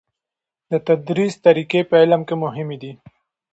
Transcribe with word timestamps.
د 0.69 0.73
تدریس 0.87 1.33
طریقی 1.45 1.81
په 1.89 1.95
علم 2.01 2.21
کې 2.27 2.35
مهمې 2.43 2.77
دي. 2.81 2.91